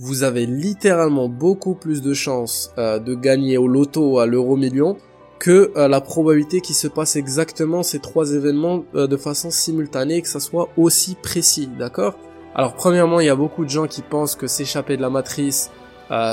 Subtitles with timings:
[0.00, 4.96] vous avez littéralement beaucoup plus de chances euh, de gagner au loto à l'euro million
[5.40, 10.16] que euh, la probabilité qu'il se passe exactement ces trois événements euh, de façon simultanée
[10.16, 12.16] et que ça soit aussi précis, d'accord?
[12.54, 15.70] Alors premièrement, il y a beaucoup de gens qui pensent que s'échapper de la matrice,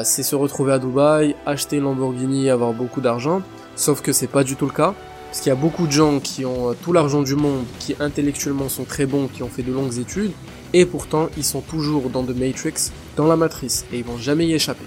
[0.03, 3.41] c'est se retrouver à Dubaï, acheter une Lamborghini et avoir beaucoup d'argent,
[3.75, 4.95] sauf que c'est pas du tout le cas.
[5.27, 8.69] Parce qu'il y a beaucoup de gens qui ont tout l'argent du monde, qui intellectuellement
[8.69, 10.31] sont très bons, qui ont fait de longues études,
[10.73, 14.45] et pourtant ils sont toujours dans The Matrix, dans la matrice, et ils vont jamais
[14.45, 14.85] y échapper.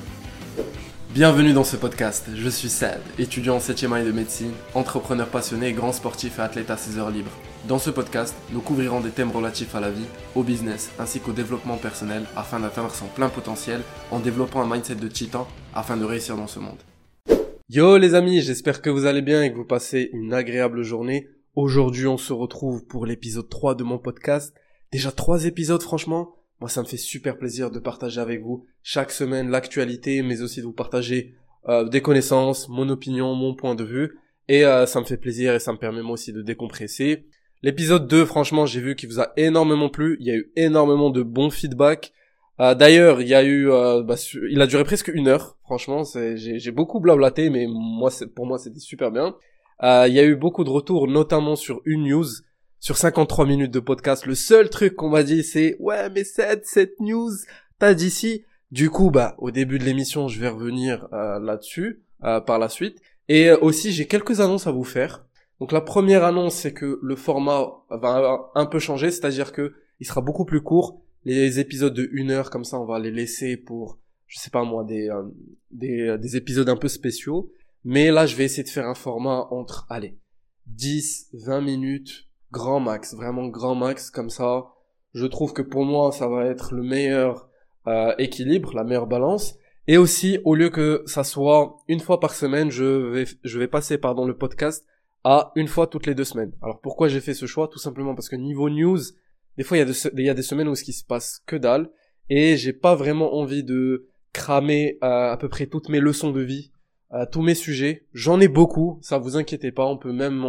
[1.15, 5.73] Bienvenue dans ce podcast, je suis Sad, étudiant en 7ème année de médecine, entrepreneur passionné,
[5.73, 7.31] grand sportif et athlète à ses heures libres.
[7.67, 11.33] Dans ce podcast, nous couvrirons des thèmes relatifs à la vie, au business ainsi qu'au
[11.33, 16.05] développement personnel afin d'atteindre son plein potentiel en développant un mindset de titan afin de
[16.05, 16.79] réussir dans ce monde.
[17.69, 21.29] Yo les amis, j'espère que vous allez bien et que vous passez une agréable journée.
[21.57, 24.55] Aujourd'hui on se retrouve pour l'épisode 3 de mon podcast
[24.91, 29.13] Déjà trois épisodes franchement, moi ça me fait super plaisir de partager avec vous chaque
[29.13, 31.35] semaine l'actualité, mais aussi de vous partager
[31.69, 34.19] euh, des connaissances, mon opinion, mon point de vue.
[34.49, 37.27] Et euh, ça me fait plaisir et ça me permet moi aussi de décompresser.
[37.63, 40.17] L'épisode 2, franchement, j'ai vu qu'il vous a énormément plu.
[40.21, 42.13] Il y a eu énormément de bons feedbacks.
[42.61, 43.67] Euh, D'ailleurs, il y a eu,
[44.05, 44.15] bah,
[44.51, 45.59] il a duré presque une heure.
[45.65, 49.37] Franchement, j'ai beaucoup blablaté, mais moi, pour moi, c'était super bien.
[49.83, 52.27] il y a eu beaucoup de retours, notamment sur une news
[52.81, 56.67] sur 53 minutes de podcast, le seul truc qu'on m'a dit c'est ouais mais cette
[56.67, 57.33] cette news
[57.79, 58.45] t'as dit si.
[58.71, 62.69] Du coup bah au début de l'émission je vais revenir euh, là-dessus euh, par la
[62.69, 65.25] suite et euh, aussi j'ai quelques annonces à vous faire.
[65.59, 70.07] Donc la première annonce c'est que le format va un peu changer, c'est-à-dire que il
[70.07, 71.01] sera beaucoup plus court.
[71.25, 74.63] Les épisodes de une heure comme ça on va les laisser pour je sais pas
[74.63, 75.11] moi des
[75.73, 77.51] des, des épisodes un peu spéciaux.
[77.85, 80.15] Mais là je vais essayer de faire un format entre allez
[80.67, 84.67] 10 20 minutes grand max, vraiment grand max comme ça.
[85.15, 87.49] Je trouve que pour moi ça va être le meilleur
[87.87, 89.57] euh, équilibre, la meilleure balance.
[89.87, 93.69] Et aussi au lieu que ça soit une fois par semaine, je vais je vais
[93.69, 94.87] passer pardon le podcast
[95.25, 96.53] à une fois toutes les deux semaines.
[96.63, 97.69] Alors pourquoi j'ai fait ce choix?
[97.69, 99.01] Tout simplement parce que niveau news,
[99.57, 101.43] des fois il y a, de, y a des semaines où ce qui se passe
[101.47, 101.91] que dalle
[102.31, 106.43] et j'ai pas vraiment envie de cramer euh, à peu près toutes mes leçons de
[106.43, 106.71] vie,
[107.13, 108.07] euh, tous mes sujets.
[108.13, 110.45] J'en ai beaucoup, ça vous inquiétez pas, on peut même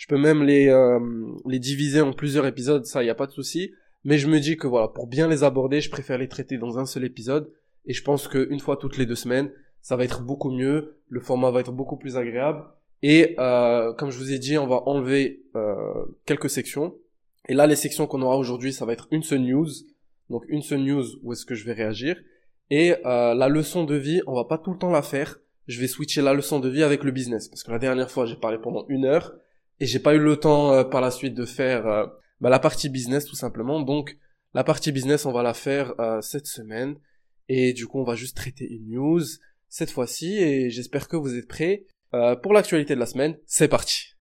[0.00, 0.98] je peux même les, euh,
[1.44, 3.72] les diviser en plusieurs épisodes, ça, y a pas de souci.
[4.02, 6.78] Mais je me dis que voilà, pour bien les aborder, je préfère les traiter dans
[6.78, 7.52] un seul épisode.
[7.84, 9.52] Et je pense qu'une fois toutes les deux semaines,
[9.82, 10.96] ça va être beaucoup mieux.
[11.10, 12.64] Le format va être beaucoup plus agréable.
[13.02, 16.94] Et euh, comme je vous ai dit, on va enlever euh, quelques sections.
[17.50, 19.68] Et là, les sections qu'on aura aujourd'hui, ça va être une seule news.
[20.30, 22.16] Donc une seule news où est-ce que je vais réagir.
[22.70, 25.40] Et euh, la leçon de vie, on va pas tout le temps la faire.
[25.66, 27.48] Je vais switcher la leçon de vie avec le business.
[27.48, 29.34] Parce que la dernière fois, j'ai parlé pendant une heure
[29.80, 32.06] et j'ai pas eu le temps euh, par la suite de faire euh,
[32.40, 33.80] bah, la partie business tout simplement.
[33.80, 34.18] Donc
[34.52, 36.96] la partie business, on va la faire euh, cette semaine
[37.48, 39.22] et du coup on va juste traiter une news
[39.68, 41.86] cette fois-ci et j'espère que vous êtes prêts
[42.42, 43.38] pour l'actualité de la semaine.
[43.46, 44.16] C'est parti.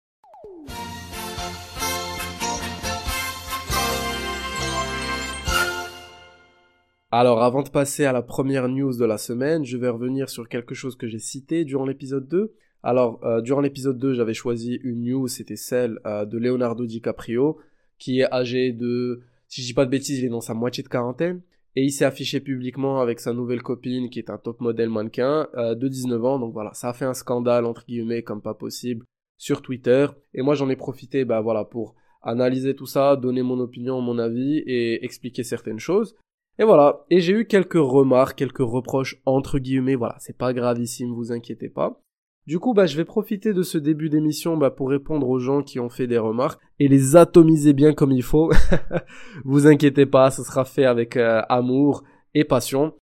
[7.12, 10.48] Alors avant de passer à la première news de la semaine, je vais revenir sur
[10.48, 12.56] quelque chose que j'ai cité durant l'épisode 2
[12.86, 17.58] alors, euh, durant l'épisode 2, j'avais choisi une news, c'était celle euh, de Leonardo DiCaprio,
[17.98, 20.84] qui est âgé de, si je dis pas de bêtises, il est dans sa moitié
[20.84, 21.42] de quarantaine,
[21.74, 25.48] et il s'est affiché publiquement avec sa nouvelle copine, qui est un top modèle mannequin,
[25.56, 28.54] euh, de 19 ans, donc voilà, ça a fait un scandale, entre guillemets, comme pas
[28.54, 29.04] possible,
[29.36, 33.58] sur Twitter, et moi j'en ai profité, bah voilà, pour analyser tout ça, donner mon
[33.58, 36.14] opinion, mon avis, et expliquer certaines choses.
[36.60, 41.12] Et voilà, et j'ai eu quelques remarques, quelques reproches, entre guillemets, voilà, c'est pas gravissime,
[41.12, 42.00] vous inquiétez pas.
[42.46, 45.64] Du coup, bah, je vais profiter de ce début d'émission bah, pour répondre aux gens
[45.64, 48.52] qui ont fait des remarques et les atomiser bien comme il faut.
[49.44, 52.04] Vous inquiétez pas, ce sera fait avec euh, amour
[52.34, 52.94] et passion.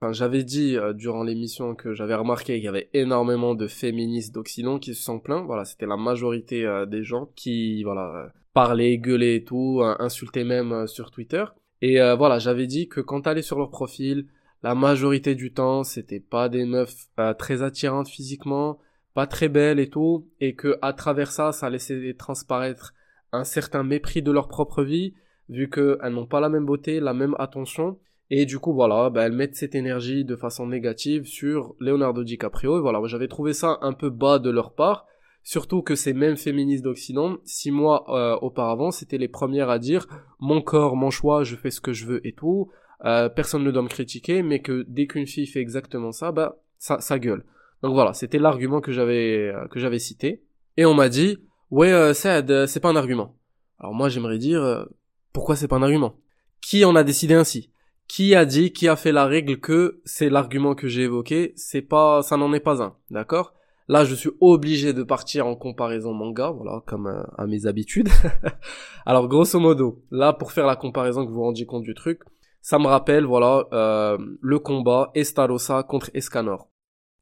[0.00, 4.34] Enfin, j'avais dit euh, durant l'émission que j'avais remarqué qu'il y avait énormément de féministes
[4.34, 5.44] d'Occident qui se sont plaints.
[5.44, 10.88] Voilà, c'était la majorité euh, des gens qui, voilà, parlaient, gueulaient et tout, insultaient même
[10.88, 11.44] sur Twitter.
[11.82, 14.26] Et voilà, j'avais dit que quand t'allais sur leur profil,
[14.64, 17.06] la majorité du temps, c'était pas des meufs
[17.38, 18.80] très attirantes physiquement,
[19.18, 22.94] pas très belles et tout, et que à travers ça, ça laissait transparaître
[23.32, 25.12] un certain mépris de leur propre vie,
[25.48, 27.98] vu qu'elles n'ont pas la même beauté, la même attention,
[28.30, 32.78] et du coup voilà, bah, elles mettent cette énergie de façon négative sur Leonardo DiCaprio,
[32.78, 35.04] et voilà, j'avais trouvé ça un peu bas de leur part,
[35.42, 40.06] surtout que ces mêmes féministes d'Occident, six mois euh, auparavant, c'était les premières à dire
[40.38, 42.70] mon corps, mon choix, je fais ce que je veux et tout,
[43.04, 46.60] euh, personne ne doit me critiquer, mais que dès qu'une fille fait exactement ça, bah
[46.78, 47.44] ça, ça gueule.
[47.82, 50.42] Donc voilà, c'était l'argument que j'avais euh, que j'avais cité.
[50.76, 51.38] Et on m'a dit
[51.70, 53.36] ouais euh, euh, c'est pas un argument.
[53.78, 54.86] Alors moi j'aimerais dire
[55.32, 56.16] pourquoi c'est pas un argument?
[56.60, 57.70] Qui en a décidé ainsi?
[58.08, 61.82] Qui a dit, qui a fait la règle que c'est l'argument que j'ai évoqué, c'est
[61.82, 63.52] pas, ça n'en est pas un, d'accord?
[63.86, 68.08] Là, je suis obligé de partir en comparaison manga, voilà, comme à, mes habitudes.
[69.06, 72.22] Alors, grosso modo, là, pour faire la comparaison, que vous vous rendiez compte du truc,
[72.62, 76.68] ça me rappelle, voilà, le combat Estarossa contre Escanor.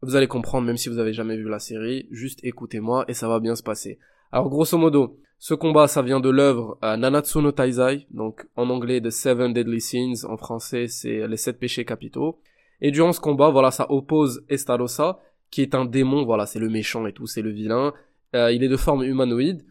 [0.02, 3.28] Vous allez comprendre, même si vous avez jamais vu la série, juste écoutez-moi et ça
[3.28, 3.98] va bien se passer.
[4.30, 8.68] Alors, grosso modo, ce combat, ça vient de l'œuvre euh, Nanatsu no Taizai, donc en
[8.70, 12.40] anglais The Seven Deadly Sins, en français c'est les sept péchés capitaux.
[12.80, 15.18] Et durant ce combat, voilà, ça oppose Estarossa,
[15.50, 17.94] qui est un démon, voilà, c'est le méchant et tout, c'est le vilain.
[18.34, 19.64] Euh, il est de forme humanoïde,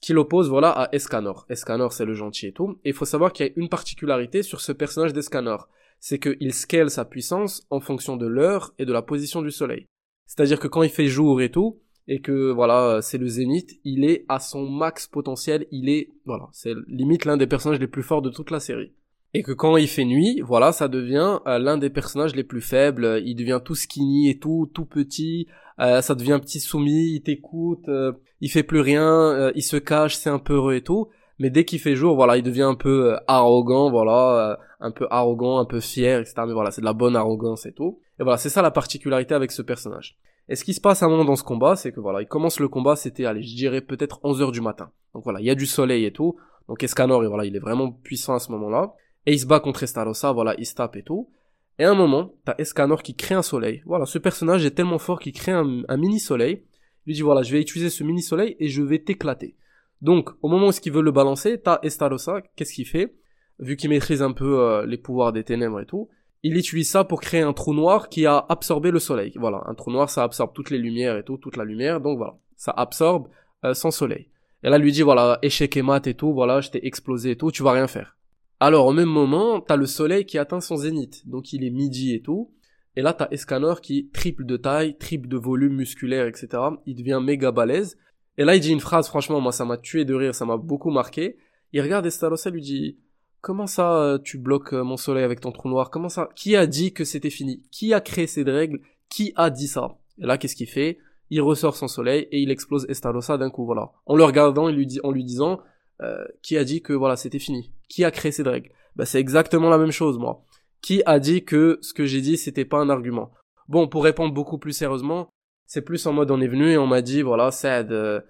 [0.00, 1.46] qui l'oppose, voilà, à Escanor.
[1.48, 2.78] Escanor, c'est le gentil et tout.
[2.84, 5.68] Et il faut savoir qu'il y a une particularité sur ce personnage d'Escanor.
[6.00, 9.86] C'est qu'il scale sa puissance en fonction de l'heure et de la position du soleil.
[10.26, 14.04] C'est-à-dire que quand il fait jour et tout, et que voilà, c'est le zénith, il
[14.04, 18.02] est à son max potentiel, il est, voilà, c'est limite l'un des personnages les plus
[18.02, 18.92] forts de toute la série
[19.32, 22.60] et que quand il fait nuit, voilà, ça devient euh, l'un des personnages les plus
[22.60, 23.22] faibles.
[23.24, 25.46] Il devient tout skinny et tout, tout petit.
[25.78, 27.14] Euh, ça devient petit soumis.
[27.14, 27.88] Il t'écoute.
[27.88, 29.52] Euh, il fait plus rien.
[29.54, 30.16] il se cache.
[30.16, 31.08] C'est un peu heureux et tout.
[31.40, 35.58] Mais dès qu'il fait jour, voilà, il devient un peu arrogant, voilà, un peu arrogant,
[35.58, 36.34] un peu fier, etc.
[36.46, 37.98] Mais voilà, c'est de la bonne arrogance et tout.
[38.20, 40.18] Et voilà, c'est ça la particularité avec ce personnage.
[40.48, 42.28] Et ce qui se passe à un moment dans ce combat, c'est que voilà, il
[42.28, 44.90] commence le combat, c'était, allez, je dirais peut-être 11 heures du matin.
[45.14, 46.36] Donc voilà, il y a du soleil et tout.
[46.68, 48.94] Donc Escanor, voilà, il est vraiment puissant à ce moment-là.
[49.26, 51.30] Et il se bat contre Estarossa, voilà, il se tape et tout.
[51.78, 53.82] Et à un moment, t'as Escanor qui crée un soleil.
[53.86, 55.64] Voilà, ce personnage est tellement fort qu'il crée un,
[55.96, 56.64] mini-soleil.
[57.06, 59.56] Il lui dit, voilà, je vais utiliser ce mini-soleil et je vais t'éclater.
[60.00, 63.14] Donc, au moment où il veut le balancer, t'as Estarossa, qu'est-ce qu'il fait?
[63.58, 66.08] Vu qu'il maîtrise un peu euh, les pouvoirs des ténèbres et tout,
[66.42, 69.32] il utilise ça pour créer un trou noir qui a absorbé le soleil.
[69.36, 72.16] Voilà, un trou noir, ça absorbe toutes les lumières et tout, toute la lumière, donc
[72.16, 73.28] voilà, ça absorbe
[73.64, 74.30] euh, son soleil.
[74.62, 77.36] Et là, lui dit, voilà, échec et mat et tout, voilà, je t'ai explosé et
[77.36, 78.16] tout, tu vas rien faire.
[78.58, 82.14] Alors au même moment, t'as le soleil qui atteint son zénith, donc il est midi
[82.14, 82.52] et tout.
[82.94, 86.48] Et là, t'as Escanor qui triple de taille, triple de volume musculaire, etc.
[86.86, 87.96] Il devient méga balèze.
[88.40, 90.56] Et là, il dit une phrase, franchement, moi, ça m'a tué de rire, ça m'a
[90.56, 91.36] beaucoup marqué.
[91.74, 92.98] Il regarde Estarossa, lui dit,
[93.42, 95.90] comment ça, euh, tu bloques euh, mon soleil avec ton trou noir?
[95.90, 96.30] Comment ça?
[96.34, 97.62] Qui a dit que c'était fini?
[97.70, 98.80] Qui a créé ces règles?
[99.10, 99.98] Qui a dit ça?
[100.16, 100.96] Et là, qu'est-ce qu'il fait?
[101.28, 103.92] Il ressort son soleil et il explose Estarossa d'un coup, voilà.
[104.06, 105.60] En le regardant, lui dit, en lui disant,
[106.02, 107.72] euh, qui a dit que voilà c'était fini?
[107.90, 108.70] Qui a créé ces règles?
[108.96, 110.46] Bah c'est exactement la même chose moi.
[110.80, 113.32] Qui a dit que ce que j'ai dit c'était pas un argument?
[113.68, 115.28] Bon pour répondre beaucoup plus sérieusement,
[115.70, 118.20] c'est plus en mode on est venu et on m'a dit voilà Sad, euh,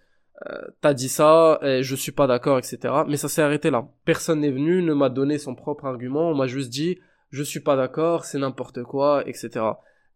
[0.46, 2.92] euh, t'as dit ça et je suis pas d'accord etc.
[3.08, 3.88] Mais ça s'est arrêté là.
[4.04, 6.98] Personne n'est venu, ne m'a donné son propre argument, on m'a juste dit
[7.30, 9.64] je suis pas d'accord, c'est n'importe quoi etc.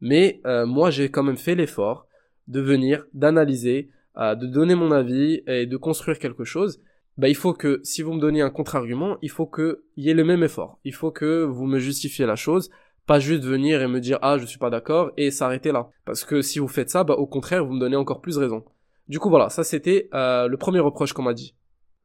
[0.02, 2.06] Mais moi j'ai quand même fait l'effort
[2.46, 6.82] de venir, d'analyser, de donner mon avis et de construire quelque chose
[7.16, 10.14] bah, il faut que, si vous me donnez un contre-argument, il faut qu'il y ait
[10.14, 10.78] le même effort.
[10.84, 12.70] Il faut que vous me justifiez la chose,
[13.06, 15.90] pas juste venir et me dire, ah, je suis pas d'accord, et s'arrêter là.
[16.04, 18.64] Parce que si vous faites ça, bah, au contraire, vous me donnez encore plus raison.
[19.08, 21.54] Du coup, voilà, ça c'était euh, le premier reproche qu'on m'a dit.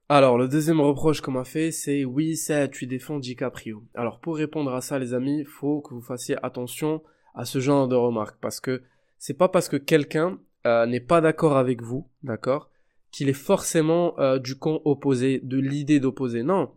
[0.09, 3.83] Alors, le deuxième reproche qu'on m'a fait, c'est oui, ça, tu défends DiCaprio.
[3.93, 7.01] Alors, pour répondre à ça, les amis, faut que vous fassiez attention
[7.35, 8.81] à ce genre de remarques, parce que
[9.17, 12.69] c'est pas parce que quelqu'un euh, n'est pas d'accord avec vous, d'accord,
[13.11, 16.43] qu'il est forcément euh, du camp opposé, de l'idée d'opposer.
[16.43, 16.71] Non,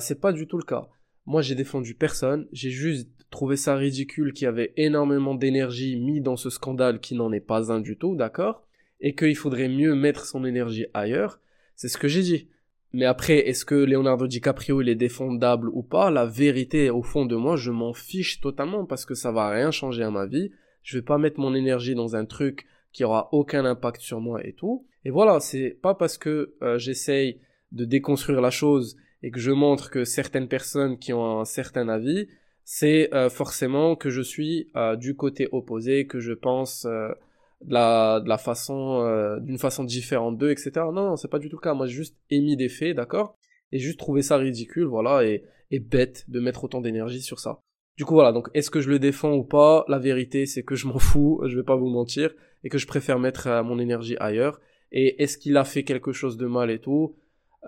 [0.00, 0.88] c'est pas du tout le cas.
[1.24, 6.20] Moi, j'ai défendu personne, j'ai juste trouvé ça ridicule qu'il y avait énormément d'énergie mis
[6.20, 8.66] dans ce scandale qui n'en est pas un du tout, d'accord?
[9.00, 11.40] Et qu'il faudrait mieux mettre son énergie ailleurs.
[11.76, 12.48] C'est ce que j'ai dit.
[12.92, 16.10] Mais après, est-ce que Leonardo DiCaprio il est défendable ou pas?
[16.10, 19.70] La vérité, au fond de moi, je m'en fiche totalement parce que ça va rien
[19.70, 20.50] changer à ma vie.
[20.82, 24.44] Je vais pas mettre mon énergie dans un truc qui aura aucun impact sur moi
[24.44, 24.86] et tout.
[25.04, 27.40] Et voilà, c'est pas parce que euh, j'essaye
[27.72, 31.88] de déconstruire la chose et que je montre que certaines personnes qui ont un certain
[31.88, 32.28] avis,
[32.70, 38.20] c'est euh, forcément que je suis euh, du côté opposé, que je pense de la,
[38.20, 40.70] de la façon, d'une façon différente d'eux, etc.
[40.92, 41.72] Non, non, c'est pas du tout le cas.
[41.72, 43.34] Moi, j'ai juste émis des faits, d'accord?
[43.72, 47.60] Et juste trouvé ça ridicule, voilà, et, et bête de mettre autant d'énergie sur ça.
[47.96, 49.86] Du coup, voilà, donc est-ce que je le défends ou pas?
[49.88, 52.34] La vérité, c'est que je m'en fous, je vais pas vous mentir,
[52.64, 54.60] et que je préfère mettre mon énergie ailleurs
[54.92, 57.16] et est-ce qu'il a fait quelque chose de mal et tout?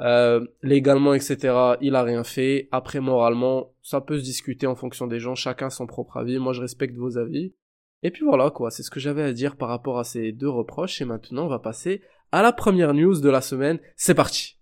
[0.00, 2.69] Euh, légalement etc il a rien fait.
[2.73, 5.35] Après moralement ça peut se discuter en fonction des gens.
[5.35, 6.38] Chacun son propre avis.
[6.38, 7.54] Moi je respecte vos avis.
[8.02, 8.71] Et puis voilà quoi.
[8.71, 11.00] C'est ce que j'avais à dire par rapport à ces deux reproches.
[11.00, 12.02] Et maintenant on va passer
[12.33, 13.78] à la première news de la semaine.
[13.97, 14.57] C'est parti.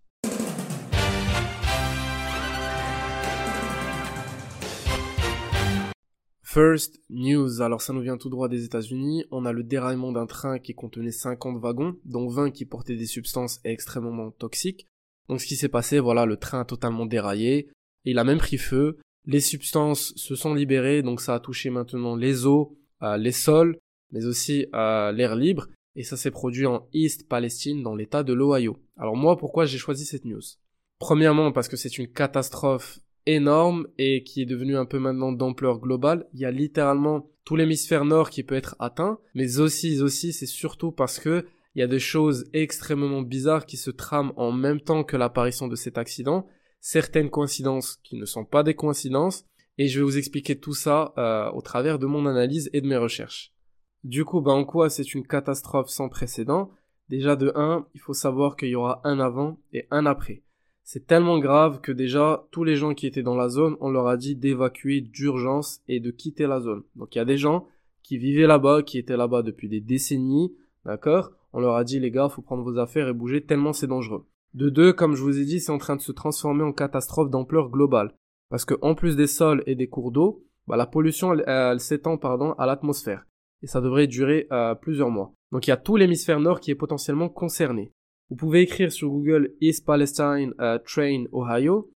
[6.50, 9.26] First news, alors ça nous vient tout droit des États-Unis.
[9.30, 13.07] On a le déraillement d'un train qui contenait 50 wagons, dont 20 qui portaient des
[13.07, 14.88] substances extrêmement toxiques.
[15.28, 17.68] Donc ce qui s'est passé, voilà, le train a totalement déraillé.
[18.04, 18.99] il a même pris feu.
[19.26, 23.78] Les substances se sont libérées, donc ça a touché maintenant les eaux, euh, les sols,
[24.11, 28.32] mais aussi euh, l'air libre, et ça s'est produit en East Palestine, dans l'état de
[28.32, 28.78] l'Ohio.
[28.97, 30.40] Alors moi, pourquoi j'ai choisi cette news?
[30.99, 35.78] Premièrement, parce que c'est une catastrophe énorme et qui est devenue un peu maintenant d'ampleur
[35.78, 36.26] globale.
[36.32, 40.47] Il y a littéralement tout l'hémisphère nord qui peut être atteint, mais aussi, aussi, c'est
[40.47, 41.47] surtout parce que
[41.78, 45.68] il y a des choses extrêmement bizarres qui se trament en même temps que l'apparition
[45.68, 46.44] de cet accident,
[46.80, 49.44] certaines coïncidences qui ne sont pas des coïncidences,
[49.78, 52.88] et je vais vous expliquer tout ça euh, au travers de mon analyse et de
[52.88, 53.54] mes recherches.
[54.02, 56.73] Du coup, bah en quoi c'est une catastrophe sans précédent?
[57.11, 60.42] Déjà de 1, il faut savoir qu'il y aura un avant et un après.
[60.82, 64.08] C'est tellement grave que déjà tous les gens qui étaient dans la zone, on leur
[64.08, 66.82] a dit d'évacuer d'urgence et de quitter la zone.
[66.97, 67.68] Donc il y a des gens
[68.02, 71.38] qui vivaient là-bas, qui étaient là-bas depuis des décennies, d'accord?
[71.52, 74.26] On leur a dit les gars, faut prendre vos affaires et bouger tellement c'est dangereux.
[74.55, 77.31] De deux, comme je vous ai dit, c'est en train de se transformer en catastrophe
[77.31, 78.14] d'ampleur globale.
[78.50, 82.17] Parce que en plus des sols et des cours d'eau, bah, la pollution elle, s'étend
[82.17, 83.25] pardon à l'atmosphère
[83.62, 85.33] et ça devrait durer euh, plusieurs mois.
[85.52, 87.93] Donc il y a tout l'hémisphère nord qui est potentiellement concerné.
[88.31, 91.90] Vous pouvez écrire sur Google East Palestine uh, Train Ohio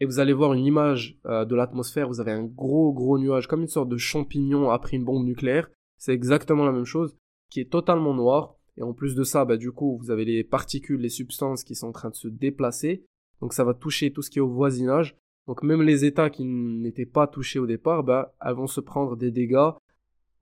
[0.00, 2.08] et vous allez voir une image de l'atmosphère.
[2.08, 5.68] Vous avez un gros gros nuage comme une sorte de champignon après une bombe nucléaire.
[5.98, 7.16] C'est exactement la même chose
[7.50, 8.56] qui est totalement noir.
[8.76, 11.74] Et en plus de ça, bah, du coup, vous avez les particules, les substances qui
[11.74, 13.04] sont en train de se déplacer.
[13.40, 15.16] Donc ça va toucher tout ce qui est au voisinage.
[15.46, 19.16] Donc même les États qui n'étaient pas touchés au départ, bah, elles vont se prendre
[19.16, 19.72] des dégâts,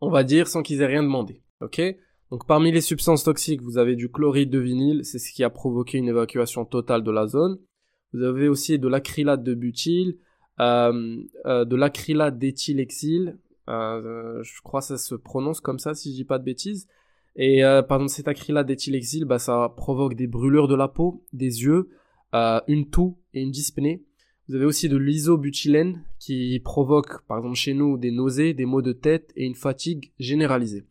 [0.01, 1.43] on va dire, sans qu'ils aient rien demandé.
[1.63, 1.81] Ok?
[2.31, 5.51] Donc parmi les substances toxiques, vous avez du chloride de vinyle, c'est ce qui a
[5.51, 7.59] provoqué une évacuation totale de la zone.
[8.13, 10.19] Vous avez aussi de l'acrylate de butyl,
[10.61, 16.11] euh, euh, de l'acrylate d'éthylexyle, euh, je crois que ça se prononce comme ça si
[16.11, 16.89] je dis pas de bêtises.
[17.37, 21.63] Et euh, pardon, cet acrylate d'éthylexyle, bah, ça provoque des brûlures de la peau, des
[21.63, 21.91] yeux,
[22.35, 24.05] euh, une toux et une dyspnée.
[24.49, 28.83] Vous avez aussi de l'isobutylène qui provoque, par exemple chez nous, des nausées, des maux
[28.83, 30.87] de tête et une fatigue généralisée.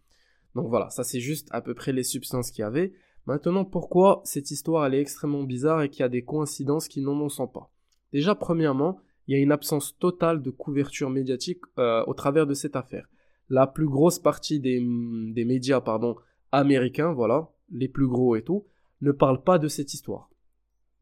[0.55, 2.93] Donc voilà, ça c'est juste à peu près les substances qu'il y avait.
[3.25, 7.01] Maintenant, pourquoi cette histoire elle est extrêmement bizarre et qu'il y a des coïncidences qui
[7.01, 7.69] n'en sont pas?
[8.13, 12.53] Déjà, premièrement, il y a une absence totale de couverture médiatique euh, au travers de
[12.53, 13.07] cette affaire.
[13.49, 16.15] La plus grosse partie des médias pardon,
[16.51, 18.65] américains, voilà, les plus gros et tout,
[19.01, 20.29] ne parlent pas de cette histoire.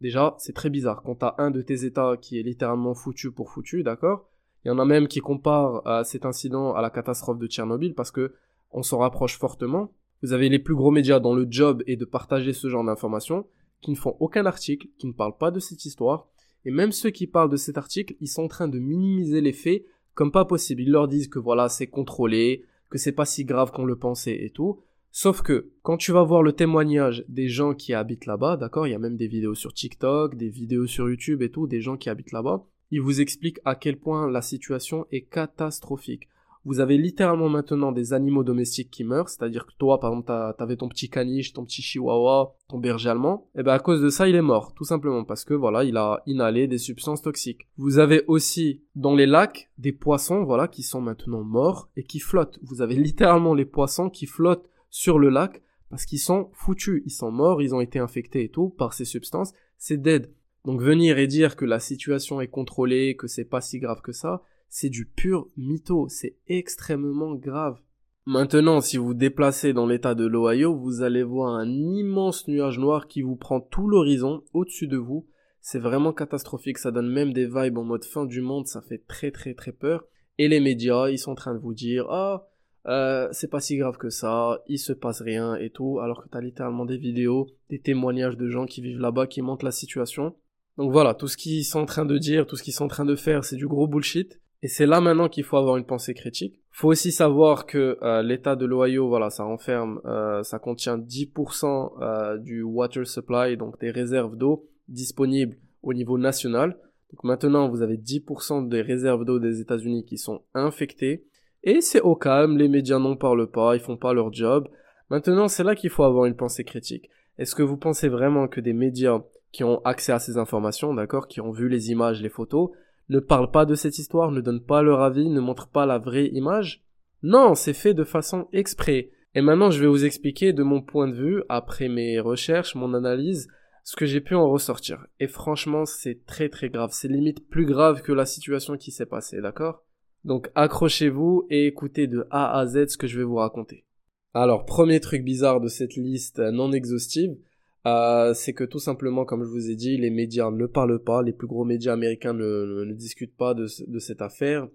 [0.01, 1.01] Déjà, c'est très bizarre.
[1.01, 4.29] Quand t'as un de tes États qui est littéralement foutu pour foutu, d'accord
[4.63, 8.11] Il y en a même qui comparent cet incident à la catastrophe de Tchernobyl parce
[8.11, 8.35] que
[8.71, 9.93] on s'en rapproche fortement.
[10.21, 13.47] Vous avez les plus gros médias dont le job est de partager ce genre d'informations,
[13.81, 16.27] qui ne font aucun article, qui ne parlent pas de cette histoire,
[16.65, 19.53] et même ceux qui parlent de cet article, ils sont en train de minimiser les
[19.53, 19.85] faits
[20.15, 20.81] comme pas possible.
[20.81, 24.43] Ils leur disent que voilà, c'est contrôlé, que c'est pas si grave qu'on le pensait
[24.43, 24.81] et tout.
[25.19, 28.91] Sauf que, quand tu vas voir le témoignage des gens qui habitent là-bas, d'accord, il
[28.91, 31.97] y a même des vidéos sur TikTok, des vidéos sur YouTube et tout, des gens
[31.97, 36.27] qui habitent là-bas, ils vous expliquent à quel point la situation est catastrophique
[36.67, 40.75] vous avez littéralement maintenant des animaux domestiques qui meurent, c'est-à-dire que toi, par exemple, t'avais
[40.75, 44.27] ton petit caniche, ton petit chihuahua, ton berger allemand, et ben à cause de ça,
[44.27, 47.69] il est mort, tout simplement parce que voilà, il a inhalé des substances toxiques.
[47.77, 52.19] Vous avez aussi dans les lacs des poissons, voilà, qui sont maintenant morts et qui
[52.19, 52.59] flottent.
[52.63, 57.11] Vous avez littéralement les poissons qui flottent sur le lac parce qu'ils sont foutus, ils
[57.11, 60.31] sont morts, ils ont été infectés et tout par ces substances, c'est dead.
[60.65, 64.11] Donc venir et dire que la situation est contrôlée, que c'est pas si grave que
[64.11, 67.79] ça, c'est du pur mytho, c'est extrêmement grave.
[68.25, 73.07] Maintenant, si vous déplacez dans l'état de l'Ohio, vous allez voir un immense nuage noir
[73.07, 75.25] qui vous prend tout l'horizon au-dessus de vous.
[75.61, 79.05] C'est vraiment catastrophique, ça donne même des vibes en mode fin du monde, ça fait
[79.07, 80.03] très très très peur.
[80.37, 82.49] Et les médias, ils sont en train de vous dire, ah,
[82.87, 86.29] euh, c'est pas si grave que ça, il se passe rien et tout, alors que
[86.29, 90.35] t'as littéralement des vidéos, des témoignages de gens qui vivent là-bas qui montrent la situation.
[90.77, 92.89] Donc voilà, tout ce qu'ils sont en train de dire, tout ce qu'ils sont en
[92.89, 94.39] train de faire, c'est du gros bullshit.
[94.63, 96.59] Et c'est là maintenant qu'il faut avoir une pensée critique.
[96.71, 102.01] Faut aussi savoir que euh, l'état de l'Ohio, voilà, ça renferme, euh, ça contient 10%
[102.01, 106.77] euh, du water supply, donc des réserves d'eau disponibles au niveau national.
[107.11, 111.25] Donc maintenant, vous avez 10% des réserves d'eau des États-Unis qui sont infectées.
[111.67, 114.69] Et c'est au calme, les médias n'en parlent pas, ils font pas leur job.
[115.09, 117.09] Maintenant, c'est là qu'il faut avoir une pensée critique.
[117.37, 119.19] Est-ce que vous pensez vraiment que des médias
[119.51, 122.69] qui ont accès à ces informations, d'accord, qui ont vu les images, les photos,
[123.09, 125.97] ne parlent pas de cette histoire, ne donnent pas leur avis, ne montrent pas la
[125.97, 126.85] vraie image?
[127.21, 129.09] Non, c'est fait de façon exprès.
[129.35, 132.93] Et maintenant, je vais vous expliquer de mon point de vue, après mes recherches, mon
[132.93, 133.49] analyse,
[133.83, 135.05] ce que j'ai pu en ressortir.
[135.19, 136.91] Et franchement, c'est très très grave.
[136.93, 139.83] C'est limite plus grave que la situation qui s'est passée, d'accord?
[140.27, 143.85] Donc accrochez-vous et écoutez de A à Z ce que je vais vous raconter.
[144.33, 147.37] Alors, premier truc bizarre de cette liste non exhaustive,
[147.85, 151.23] euh, c'est que tout simplement, comme je vous ai dit, les médias ne parlent pas,
[151.23, 154.67] les plus gros médias américains ne, discutent pas de, cette affaire.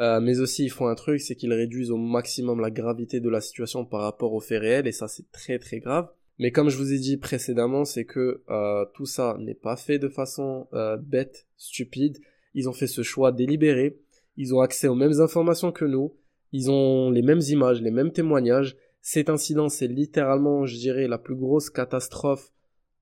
[0.00, 3.30] Euh, mais aussi, ils font un truc, c'est qu'ils réduisent au maximum la gravité de
[3.30, 6.08] la situation par rapport aux faits réels, et ça, c'est très très grave.
[6.40, 10.00] Mais comme je vous ai dit précédemment, c'est que euh, tout ça n'est pas fait
[10.00, 10.66] de façon
[11.00, 12.18] bête, stupide.
[12.54, 14.00] Ils ont fait ce choix délibéré.
[14.36, 16.14] Ils ont accès aux mêmes informations que nous.
[16.52, 18.76] Ils ont les mêmes images, les mêmes témoignages.
[19.00, 22.52] Cet incident, c'est littéralement, je dirais, la plus grosse catastrophe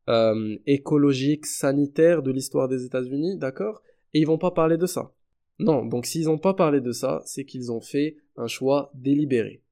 [0.09, 3.83] euh, écologique, sanitaire de l'histoire des États-Unis, d'accord?
[4.13, 5.13] Et ils vont pas parler de ça.
[5.59, 9.63] Non, donc s'ils n'ont pas parlé de ça, c'est qu'ils ont fait un choix délibéré.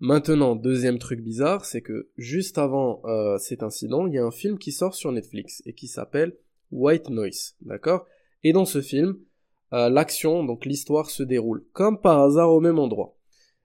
[0.00, 4.30] Maintenant, deuxième truc bizarre, c'est que juste avant euh, cet incident, il y a un
[4.30, 6.36] film qui sort sur Netflix et qui s'appelle
[6.72, 8.06] White Noise, d'accord?
[8.42, 9.18] Et dans ce film,
[9.72, 13.16] l'action, donc l'histoire se déroule comme par hasard au même endroit.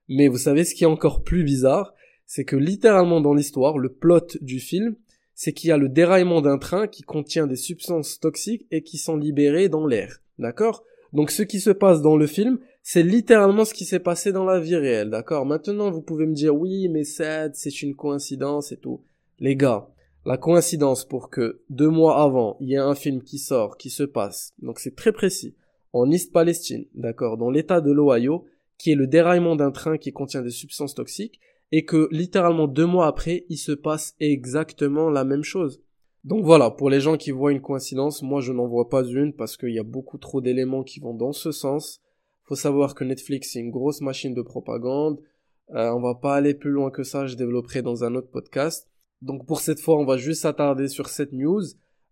[0.08, 1.94] Mais vous savez ce qui est encore plus bizarre,
[2.26, 4.96] c'est que littéralement dans l'histoire, le plot du film,
[5.34, 8.98] c'est qu'il y a le déraillement d'un train qui contient des substances toxiques et qui
[8.98, 10.84] sont libérées dans l'air, d'accord?
[11.12, 14.46] Donc ce qui se passe dans le film, c'est littéralement ce qui s'est passé dans
[14.46, 15.46] la vie réelle, d'accord?
[15.46, 19.02] Maintenant, vous pouvez me dire, oui, mais c'est une coïncidence et tout.
[19.40, 19.90] Les gars,
[20.26, 23.90] la coïncidence pour que deux mois avant, il y ait un film qui sort, qui
[23.90, 25.56] se passe, donc c'est très précis,
[25.96, 28.44] en East Palestine, d'accord, dans l'état de l'Ohio,
[28.78, 31.40] qui est le déraillement d'un train qui contient des substances toxiques,
[31.72, 35.82] et que littéralement deux mois après, il se passe exactement la même chose.
[36.26, 39.32] Donc voilà, pour les gens qui voient une coïncidence, moi je n'en vois pas une
[39.32, 42.02] parce qu'il y a beaucoup trop d'éléments qui vont dans ce sens.
[42.44, 45.22] Faut savoir que Netflix c'est une grosse machine de propagande.
[45.76, 48.90] Euh, on va pas aller plus loin que ça, je développerai dans un autre podcast.
[49.22, 51.64] Donc pour cette fois, on va juste s'attarder sur cette news.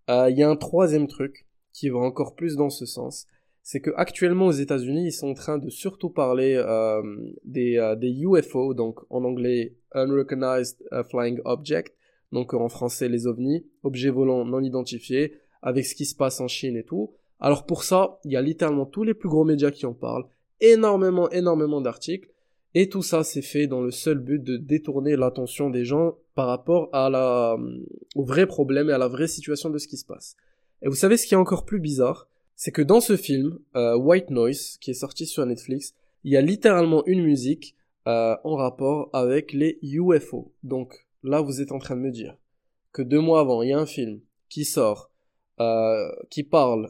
[0.10, 3.28] Euh, il y a un troisième truc qui va encore plus dans ce sens.
[3.64, 7.02] C'est que actuellement aux États-Unis, ils sont en train de surtout parler euh,
[7.46, 11.96] des, euh, des UFO, donc en anglais Unrecognized Flying Object,
[12.34, 16.48] donc en français les ovnis, objets volants non identifiés, avec ce qui se passe en
[16.48, 17.14] Chine et tout.
[17.40, 20.26] Alors pour ça, il y a littéralement tous les plus gros médias qui en parlent,
[20.60, 22.30] énormément, énormément d'articles,
[22.74, 26.48] et tout ça c'est fait dans le seul but de détourner l'attention des gens par
[26.48, 29.98] rapport à la, euh, au vrai problème et à la vraie situation de ce qui
[29.98, 30.36] se passe.
[30.82, 32.28] Et vous savez ce qui est encore plus bizarre,
[32.64, 36.38] c'est que dans ce film, euh, White Noise, qui est sorti sur Netflix, il y
[36.38, 37.76] a littéralement une musique
[38.08, 40.54] euh, en rapport avec les UFO.
[40.64, 42.38] Donc là, vous êtes en train de me dire
[42.94, 45.12] que deux mois avant, il y a un film qui sort
[45.60, 46.88] euh, qui parle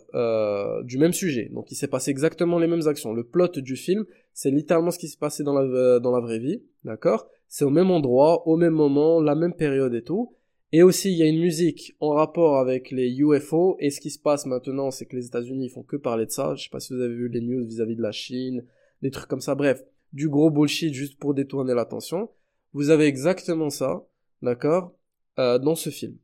[0.83, 1.49] du même sujet.
[1.51, 3.11] Donc il s'est passé exactement les mêmes actions.
[3.11, 6.37] Le plot du film, c'est littéralement ce qui s'est passé dans la, dans la vraie
[6.37, 7.25] vie, d'accord?
[7.47, 10.35] C'est au même endroit, au même moment, la même période et tout.
[10.75, 13.77] Et aussi, il y a une musique en rapport avec les UFO.
[13.79, 16.55] Et ce qui se passe maintenant, c'est que les États-Unis font que parler de ça.
[16.55, 18.65] Je sais pas si vous avez vu les news vis-à-vis -vis de la Chine,
[19.03, 19.53] des trucs comme ça.
[19.53, 19.83] Bref,
[20.13, 22.31] du gros bullshit juste pour détourner l'attention.
[22.73, 24.03] Vous avez exactement ça,
[24.41, 24.95] d'accord,
[25.37, 26.17] euh, dans ce film.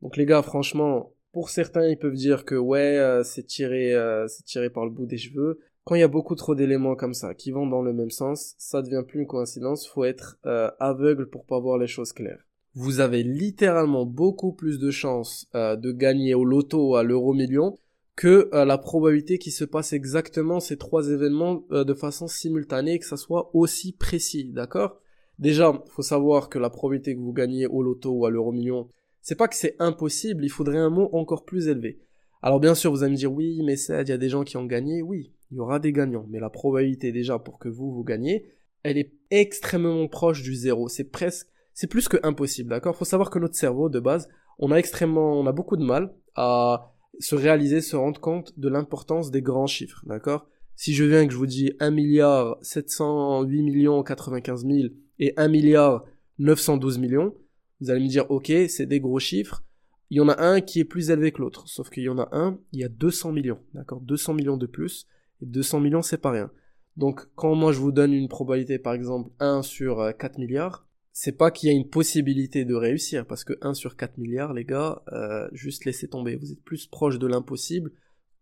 [0.00, 4.26] Donc les gars, franchement, pour certains, ils peuvent dire que ouais, euh, c'est tiré, euh,
[4.28, 5.60] c'est tiré par le bout des cheveux.
[5.84, 8.54] Quand il y a beaucoup trop d'éléments comme ça qui vont dans le même sens,
[8.56, 9.86] ça devient plus une coïncidence.
[9.86, 12.46] Faut être euh, aveugle pour pas voir les choses claires.
[12.74, 17.76] Vous avez littéralement beaucoup plus de chances de gagner au loto ou à l'euro million
[18.16, 23.06] que la probabilité qu'il se passe exactement ces trois événements de façon simultanée et que
[23.06, 25.00] ça soit aussi précis, d'accord?
[25.38, 28.88] Déjà, faut savoir que la probabilité que vous gagnez au loto ou à l'euro million,
[29.22, 31.98] c'est pas que c'est impossible, il faudrait un mot encore plus élevé.
[32.42, 34.58] Alors bien sûr, vous allez me dire, oui, mais il y a des gens qui
[34.58, 37.90] ont gagné, oui, il y aura des gagnants, mais la probabilité déjà pour que vous,
[37.92, 38.44] vous gagnez,
[38.82, 42.96] elle est extrêmement proche du zéro, c'est presque, c'est plus que impossible, d'accord?
[42.96, 44.28] Faut savoir que notre cerveau, de base,
[44.58, 48.68] on a extrêmement, on a beaucoup de mal à se réaliser, se rendre compte de
[48.68, 50.46] l'importance des grands chiffres, d'accord?
[50.76, 55.34] Si je viens et que je vous dis 1 milliard 708 millions 95 000 et
[55.36, 56.04] 1 milliard
[56.38, 57.34] 912 millions,
[57.80, 59.62] vous allez me dire, ok, c'est des gros chiffres.
[60.10, 61.68] Il y en a un qui est plus élevé que l'autre.
[61.68, 63.58] Sauf qu'il y en a un, il y a 200 millions.
[63.74, 64.00] D'accord?
[64.00, 65.06] 200 millions de plus.
[65.40, 66.50] Et 200 millions, c'est pas rien.
[66.96, 70.86] Donc, quand moi je vous donne une probabilité, par exemple, 1 sur 4 euh, milliards,
[71.12, 73.26] c'est pas qu'il y a une possibilité de réussir.
[73.26, 76.36] Parce que 1 sur 4 milliards, les gars, euh, juste laissez tomber.
[76.36, 77.92] Vous êtes plus proche de l'impossible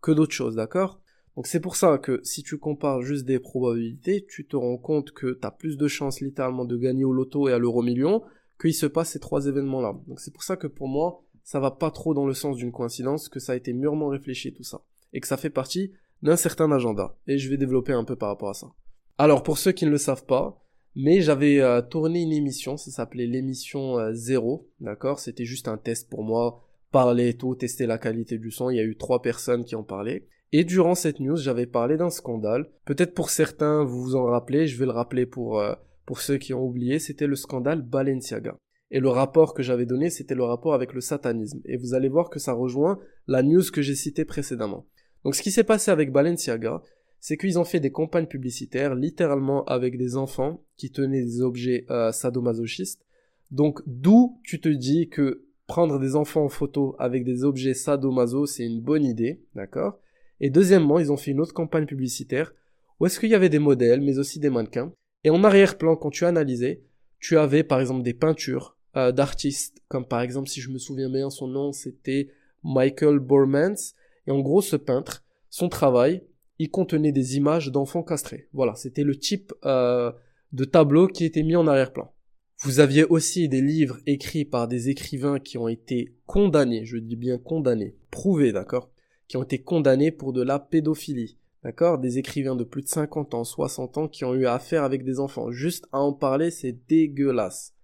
[0.01, 1.01] que d'autres choses, d'accord?
[1.37, 5.13] Donc c'est pour ça que si tu compares juste des probabilités, tu te rends compte
[5.13, 8.23] que tu as plus de chances littéralement de gagner au loto et à l'euro million
[8.61, 9.95] qu'il se passe ces trois événements-là.
[10.09, 12.73] Donc c'est pour ça que pour moi, ça va pas trop dans le sens d'une
[12.73, 14.83] coïncidence, que ça a été mûrement réfléchi tout ça.
[15.13, 17.17] Et que ça fait partie d'un certain agenda.
[17.29, 18.73] Et je vais développer un peu par rapport à ça.
[19.17, 20.61] Alors pour ceux qui ne le savent pas,
[21.01, 25.21] mais j'avais euh, tourné une émission, ça s'appelait l'émission euh, zéro, d'accord?
[25.21, 28.79] C'était juste un test pour moi, parler et tout, tester la qualité du son, il
[28.79, 30.27] y a eu trois personnes qui en parlaient.
[30.51, 32.69] Et durant cette news, j'avais parlé d'un scandale.
[32.85, 35.73] Peut-être pour certains, vous vous en rappelez, je vais le rappeler pour, euh,
[36.05, 38.57] pour ceux qui ont oublié, c'était le scandale Balenciaga.
[38.91, 41.61] Et le rapport que j'avais donné, c'était le rapport avec le satanisme.
[41.65, 44.85] Et vous allez voir que ça rejoint la news que j'ai citée précédemment.
[45.25, 46.83] Donc ce qui s'est passé avec Balenciaga,
[47.21, 51.85] c'est qu'ils ont fait des campagnes publicitaires littéralement avec des enfants qui tenaient des objets
[51.91, 53.05] euh, sadomasochistes.
[53.51, 58.47] Donc d'où tu te dis que prendre des enfants en photo avec des objets sadomaso,
[58.47, 59.99] c'est une bonne idée, d'accord?
[60.41, 62.53] Et deuxièmement, ils ont fait une autre campagne publicitaire
[63.01, 64.93] où est-ce qu'il y avait des modèles, mais aussi des mannequins.
[65.25, 66.83] Et en arrière-plan, quand tu analysais,
[67.21, 71.11] tu avais par exemple des peintures euh, d'artistes, comme par exemple, si je me souviens
[71.11, 72.29] bien, son nom c'était
[72.65, 73.95] Michael Bormans.
[74.27, 76.23] Et en gros, ce peintre, son travail,
[76.59, 78.49] il contenait des images d'enfants castrés.
[78.53, 80.13] Voilà, c'était le type euh,
[80.53, 82.13] de tableau qui était mis en arrière-plan.
[82.61, 87.15] Vous aviez aussi des livres écrits par des écrivains qui ont été condamnés, je dis
[87.15, 88.91] bien condamnés, prouvés, d'accord,
[89.29, 91.39] qui ont été condamnés pour de la pédophilie.
[91.63, 95.05] D'accord Des écrivains de plus de 50 ans, 60 ans qui ont eu affaire avec
[95.05, 95.51] des enfants.
[95.51, 97.75] Juste à en parler, c'est dégueulasse.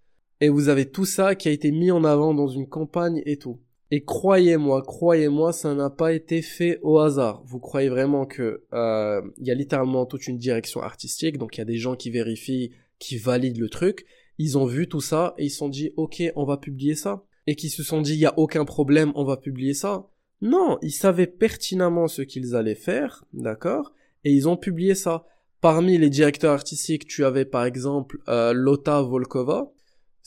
[0.40, 3.36] Et vous avez tout ça qui a été mis en avant dans une campagne et
[3.36, 3.60] tout.
[3.94, 7.44] Et croyez-moi, croyez-moi, ça n'a pas été fait au hasard.
[7.46, 11.60] Vous croyez vraiment que euh, il y a littéralement toute une direction artistique, donc il
[11.60, 14.04] y a des gens qui vérifient, qui valident le truc.
[14.38, 17.22] Ils ont vu tout ça et ils se sont dit ok, on va publier ça.
[17.46, 20.08] Et qui se sont dit il y a aucun problème, on va publier ça.
[20.42, 23.92] Non, ils savaient pertinemment ce qu'ils allaient faire, d'accord?
[24.24, 25.24] Et ils ont publié ça.
[25.60, 29.70] Parmi les directeurs artistiques, tu avais par exemple euh, Lota Volkova.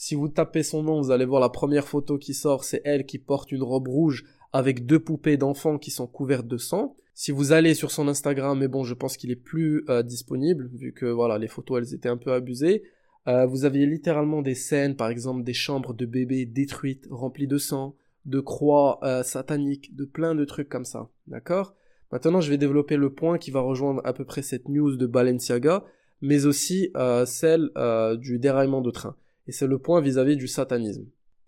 [0.00, 3.04] Si vous tapez son nom, vous allez voir la première photo qui sort, c'est elle
[3.04, 6.94] qui porte une robe rouge avec deux poupées d'enfants qui sont couvertes de sang.
[7.14, 10.70] Si vous allez sur son Instagram, mais bon, je pense qu'il est plus euh, disponible
[10.72, 12.84] vu que voilà, les photos elles étaient un peu abusées.
[13.26, 17.58] Euh, vous aviez littéralement des scènes, par exemple des chambres de bébés détruites, remplies de
[17.58, 21.08] sang de croix euh, sataniques, de plein de trucs comme ça.
[21.26, 21.74] D'accord?
[22.12, 25.06] Maintenant, je vais développer le point qui va rejoindre à peu près cette news de
[25.06, 25.84] Balenciaga,
[26.20, 29.16] mais aussi euh, celle euh, du déraillement de train.
[29.48, 31.06] Et c'est le point vis-à-vis du satanisme.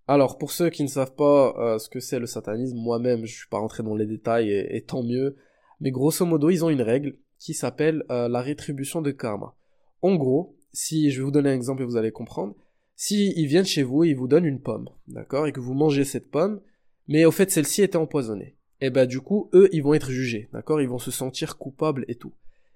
[0.08, 3.48] Alors, pour ceux qui ne savent pas ce que c'est le satanisme, moi-même, je suis
[3.48, 5.36] pas rentré dans les détails et, tant mieux.
[5.80, 9.54] Mais grosso modo, ils ont une règle qui s'appelle la rétribution de karma.
[10.02, 12.54] En gros, si je vais vous donner un exemple et vous allez comprendre,
[12.96, 15.74] si ils viennent chez vous et ils vous donnent une pomme, d'accord, et que vous
[15.74, 16.60] mangez cette pomme,
[17.08, 20.10] mais au fait celle-ci était empoisonnée, et eh ben du coup eux ils vont être
[20.10, 22.34] jugés, d'accord, ils vont se sentir coupables et tout.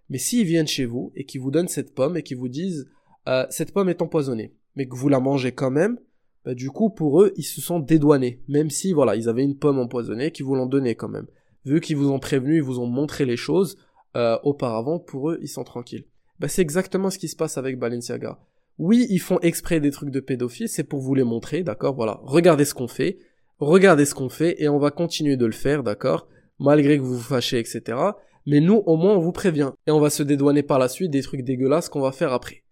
[0.09, 2.89] Mais s'ils viennent chez vous et qu'ils vous donnent cette pomme et qu'ils vous disent
[3.29, 5.99] euh, cette pomme est empoisonnée, mais que vous la mangez quand même,
[6.45, 9.57] bah, du coup pour eux ils se sont dédouanés, même si voilà ils avaient une
[9.57, 11.27] pomme empoisonnée qu'ils vous l'ont donnée quand même.
[11.65, 13.79] Vu qu'ils vous ont prévenu, ils vous ont montré les choses
[14.17, 16.05] euh, auparavant, pour eux ils sont tranquilles.
[16.41, 18.39] Bah, c'est exactement ce qui se passe avec Balenciaga.
[18.79, 22.21] Oui, ils font exprès des trucs de pédophiles, c'est pour vous les montrer, d'accord Voilà,
[22.25, 23.19] regardez ce qu'on fait,
[23.59, 26.27] regardez ce qu'on fait, et on va continuer de le faire, d'accord
[26.59, 27.83] Malgré que vous vous fâchez, etc.
[28.47, 31.13] Mais nous, au moins, on vous prévient, et on va se dédouaner par la suite
[31.13, 32.64] des trucs dégueulasses qu'on va faire après.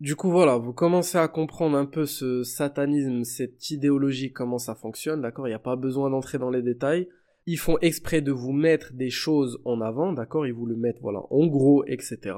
[0.00, 4.76] Du coup, voilà, vous commencez à comprendre un peu ce satanisme, cette idéologie, comment ça
[4.76, 5.48] fonctionne, d'accord?
[5.48, 7.08] Il n'y a pas besoin d'entrer dans les détails.
[7.46, 10.46] Ils font exprès de vous mettre des choses en avant, d'accord?
[10.46, 12.36] Ils vous le mettent, voilà, en gros, etc.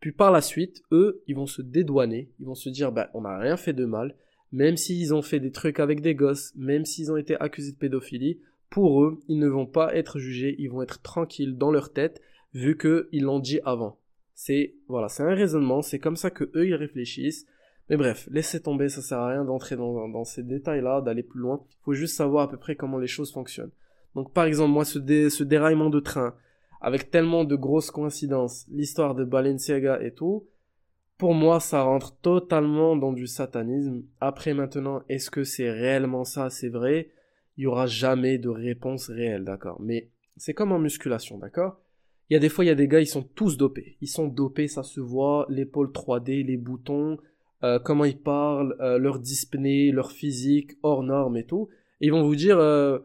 [0.00, 3.20] Puis par la suite, eux, ils vont se dédouaner, ils vont se dire, bah, on
[3.20, 4.16] n'a rien fait de mal,
[4.50, 7.76] même s'ils ont fait des trucs avec des gosses, même s'ils ont été accusés de
[7.76, 11.92] pédophilie, pour eux, ils ne vont pas être jugés, ils vont être tranquilles dans leur
[11.92, 12.20] tête,
[12.52, 14.00] vu qu'ils l'ont dit avant.
[14.42, 17.46] C'est, voilà, c'est un raisonnement, c'est comme ça que eux, ils réfléchissent.
[17.90, 21.40] Mais bref, laissez tomber, ça sert à rien d'entrer dans, dans, ces détails-là, d'aller plus
[21.40, 21.62] loin.
[21.68, 23.70] Il faut juste savoir à peu près comment les choses fonctionnent.
[24.14, 24.98] Donc par exemple, moi, ce,
[25.28, 26.34] ce déraillement de train,
[26.80, 30.46] avec tellement de grosses coïncidences, l'histoire de Balenciaga et tout,
[31.18, 34.04] pour moi, ça rentre totalement dans du satanisme.
[34.22, 37.10] Après maintenant, est-ce que c'est réellement ça, c'est vrai
[37.58, 39.78] Il y aura jamais de réponse réelle, d'accord?
[39.82, 41.78] Mais c'est comme en musculation, d'accord?
[42.30, 43.96] Il y a des fois, il y a des gars, ils sont tous dopés.
[44.00, 47.18] Ils sont dopés, ça se voit, l'épaule 3D, les boutons,
[47.64, 51.68] euh, comment ils parlent, euh, leur dyspnée, leur physique, hors norme et tout.
[52.00, 52.98] Et ils vont vous dire, euh,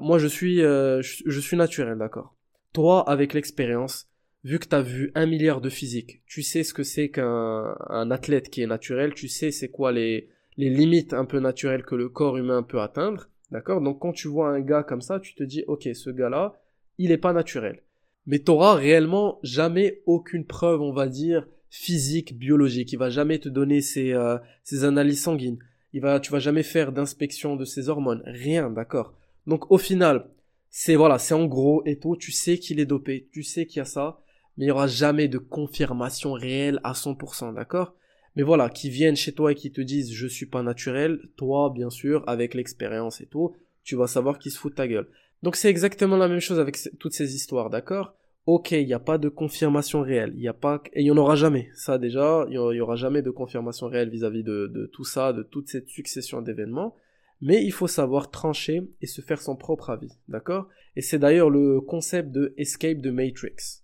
[0.00, 2.36] moi je suis, je suis naturel, d'accord
[2.72, 4.08] toi, avec l'expérience,
[4.44, 8.10] vu que tu as vu un milliard de physique, tu sais ce que c'est qu'un
[8.10, 11.94] athlète qui est naturel, tu sais c'est quoi les, les limites un peu naturelles que
[11.94, 15.34] le corps humain peut atteindre, d'accord Donc quand tu vois un gars comme ça, tu
[15.34, 16.60] te dis, ok, ce gars-là,
[16.98, 17.82] il est pas naturel.
[18.26, 22.92] Mais t'auras réellement jamais aucune preuve, on va dire, physique, biologique.
[22.92, 25.58] Il va jamais te donner ses, euh, ses analyses sanguines.
[25.92, 28.22] Il va, tu vas jamais faire d'inspection de ses hormones.
[28.26, 29.14] Rien, d'accord
[29.46, 30.30] Donc au final,
[30.68, 33.78] c'est voilà, c'est en gros et tout, tu sais qu'il est dopé, tu sais qu'il
[33.78, 34.20] y a ça,
[34.56, 37.94] mais il n'y aura jamais de confirmation réelle à 100%, d'accord?
[38.36, 41.72] Mais voilà, qui viennent chez toi et qui te disent je suis pas naturel, toi
[41.74, 45.08] bien sûr, avec l'expérience et tout, tu vas savoir qu'ils se foutent ta gueule.
[45.42, 48.14] Donc c'est exactement la même chose avec toutes ces histoires, d'accord?
[48.46, 51.10] Ok, il n'y a pas de confirmation réelle, il y a pas, et il y
[51.10, 51.70] en aura jamais.
[51.74, 55.68] Ça déjà, il y aura jamais de confirmation réelle vis-à-vis de, tout ça, de toute
[55.68, 56.96] cette succession d'événements.
[57.42, 60.68] Mais il faut savoir trancher et se faire son propre avis, d'accord?
[60.96, 63.82] Et c'est d'ailleurs le concept de escape de Matrix.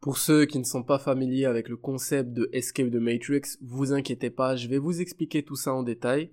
[0.00, 3.92] Pour ceux qui ne sont pas familiers avec le concept de Escape de Matrix, vous
[3.92, 6.30] inquiétez pas, je vais vous expliquer tout ça en détail.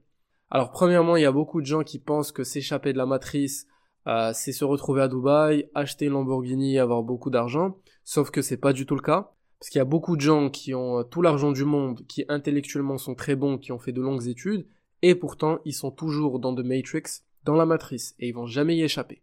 [0.52, 3.66] Alors premièrement, il y a beaucoup de gens qui pensent que s'échapper de la matrice,
[4.08, 8.42] euh, c'est se retrouver à Dubaï, acheter une Lamborghini et avoir beaucoup d'argent, sauf que
[8.42, 9.32] c'est pas du tout le cas.
[9.60, 12.26] Parce qu'il y a beaucoup de gens qui ont euh, tout l'argent du monde, qui
[12.28, 14.68] intellectuellement sont très bons, qui ont fait de longues études,
[15.02, 18.76] et pourtant ils sont toujours dans The Matrix, dans la matrice, et ils vont jamais
[18.76, 19.22] y échapper.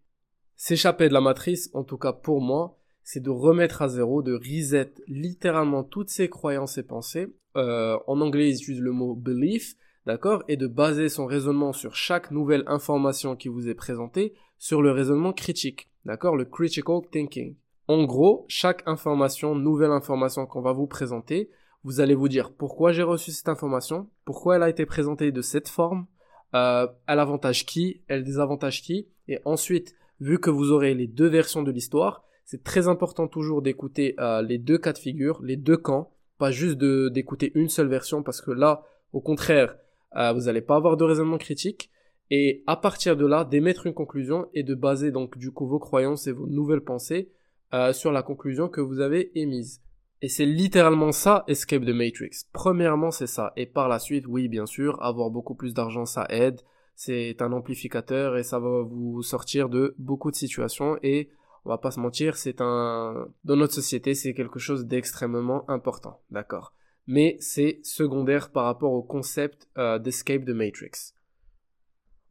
[0.56, 4.34] S'échapper de la matrice, en tout cas pour moi, c'est de remettre à zéro, de
[4.34, 7.34] reset littéralement toutes ses croyances et pensées.
[7.56, 9.74] Euh, en anglais, ils utilisent le mot belief,
[10.06, 14.82] d'accord, et de baser son raisonnement sur chaque nouvelle information qui vous est présentée sur
[14.82, 17.56] le raisonnement critique, d'accord, le critical thinking.
[17.88, 21.50] En gros, chaque information, nouvelle information qu'on va vous présenter,
[21.82, 25.40] vous allez vous dire pourquoi j'ai reçu cette information, pourquoi elle a été présentée de
[25.40, 26.06] cette forme,
[26.54, 31.28] euh, elle avantage qui, elle désavantage qui, et ensuite, vu que vous aurez les deux
[31.28, 35.56] versions de l'histoire, c'est très important toujours d'écouter euh, les deux cas de figure, les
[35.56, 39.76] deux camps, pas juste d'écouter une seule version parce que là, au contraire,
[40.16, 41.89] euh, vous n'allez pas avoir de raisonnement critique
[42.30, 45.78] et à partir de là, d'émettre une conclusion et de baser donc du coup vos
[45.78, 47.30] croyances et vos nouvelles pensées
[47.74, 49.80] euh, sur la conclusion que vous avez émise.
[50.22, 52.42] Et c'est littéralement ça, Escape the Matrix.
[52.52, 53.52] Premièrement, c'est ça.
[53.56, 56.60] Et par la suite, oui, bien sûr, avoir beaucoup plus d'argent, ça aide.
[56.94, 61.30] C'est un amplificateur et ça va vous sortir de beaucoup de situations et
[61.64, 66.20] on va pas se mentir, c'est un, dans notre société, c'est quelque chose d'extrêmement important,
[66.30, 66.74] d'accord.
[67.06, 71.12] Mais c'est secondaire par rapport au concept euh, d'escape de Matrix.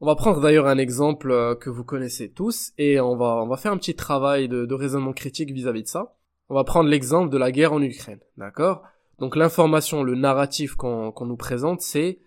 [0.01, 3.47] On va prendre d'ailleurs un exemple euh, que vous connaissez tous et on va, on
[3.47, 6.15] va faire un petit travail de, raisonnement critique vis-à-vis de ça.
[6.47, 8.83] On va prendre l'exemple de la guerre en Ukraine, d'accord?
[9.19, 12.19] Donc l'information, le narratif qu'on nous présente, c'est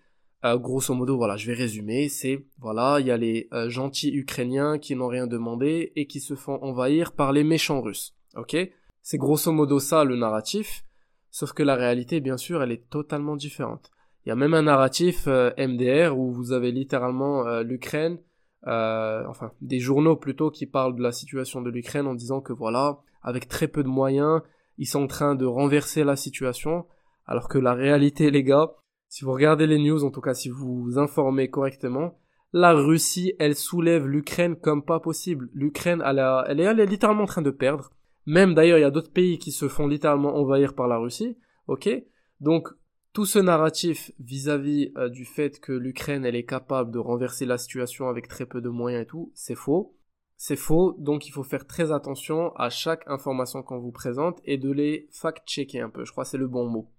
[0.45, 4.13] euh, grosso modo, voilà, je vais résumer, c'est, voilà, il y a les euh, gentils
[4.13, 8.55] Ukrainiens qui n'ont rien demandé et qui se font envahir par les méchants Russes, ok?
[9.01, 10.85] C'est grosso modo ça le narratif,
[11.31, 13.89] sauf que la réalité, bien sûr, elle est totalement différente.
[14.25, 18.19] Il y a même un narratif euh, MDR où vous avez littéralement l'Ukraine,
[18.65, 22.99] enfin, des journaux plutôt qui parlent de la situation de l'Ukraine en disant que voilà,
[23.21, 24.41] avec très peu de moyens,
[24.77, 26.85] ils sont en train de renverser la situation,
[27.25, 28.71] alors que la réalité, les gars,
[29.07, 32.17] si vous regardez les news, en tout cas si vous vous informez correctement,
[32.53, 35.49] la Russie, elle soulève l'Ukraine comme pas possible.
[35.53, 37.91] L'Ukraine, elle, elle, est, elle est littéralement en train de perdre.
[38.27, 41.37] Même d'ailleurs, il y a d'autres pays qui se font littéralement envahir par la Russie.
[41.67, 41.89] Ok?
[42.41, 42.69] Donc,
[43.13, 47.59] tout ce narratif vis-à-vis euh, du fait que l'Ukraine, elle est capable de renverser la
[47.59, 49.95] situation avec très peu de moyens et tout, c'est faux.
[50.35, 54.57] C'est faux, donc il faut faire très attention à chaque information qu'on vous présente et
[54.57, 56.03] de les fact-checker un peu.
[56.03, 56.89] Je crois que c'est le bon mot.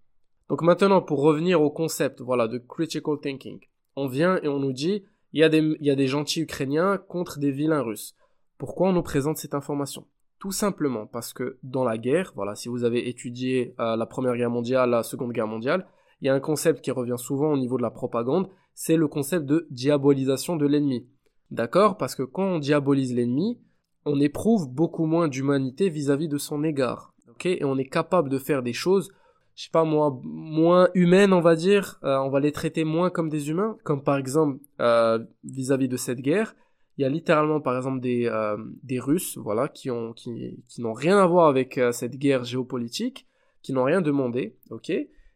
[0.48, 3.58] Donc maintenant, pour revenir au concept, voilà, de critical thinking,
[3.96, 5.48] on vient et on nous dit, il y a
[5.96, 8.14] des, gentils ukrainiens contre des vilains russes.
[8.56, 10.06] Pourquoi on nous présente cette information?
[10.38, 14.36] Tout simplement parce que dans la guerre, voilà, si vous avez étudié euh, la Première
[14.36, 15.88] Guerre mondiale, la Seconde Guerre mondiale,
[16.20, 19.08] il y a un concept qui revient souvent au niveau de la propagande, c'est le
[19.08, 21.06] concept de diabolisation de l'ennemi.
[21.50, 21.96] D'accord?
[21.96, 23.60] Parce que quand on diabolise l'ennemi,
[24.04, 27.14] on éprouve beaucoup moins d'humanité vis-à-vis de son égard.
[27.30, 27.46] ok?
[27.46, 29.10] Et on est capable de faire des choses
[29.54, 31.98] je sais pas moi, moins humaines, on va dire.
[32.04, 35.96] Euh, on va les traiter moins comme des humains, comme par exemple euh, vis-à-vis de
[35.96, 36.56] cette guerre.
[36.96, 40.80] Il y a littéralement par exemple des, euh, des Russes, voilà, qui ont qui, qui
[40.80, 43.26] n'ont rien à voir avec cette guerre géopolitique,
[43.62, 44.92] qui n'ont rien demandé, ok,